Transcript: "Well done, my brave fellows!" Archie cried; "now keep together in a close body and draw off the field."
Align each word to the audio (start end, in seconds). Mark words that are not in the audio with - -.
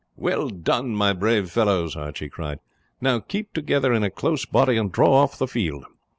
"Well 0.15 0.49
done, 0.49 0.95
my 0.95 1.13
brave 1.13 1.51
fellows!" 1.51 1.95
Archie 1.95 2.27
cried; 2.29 2.57
"now 3.01 3.19
keep 3.19 3.53
together 3.53 3.93
in 3.93 4.01
a 4.03 4.09
close 4.09 4.47
body 4.47 4.75
and 4.75 4.91
draw 4.91 5.13
off 5.13 5.37
the 5.37 5.47
field." 5.47 5.85